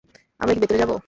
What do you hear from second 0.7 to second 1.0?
যাব?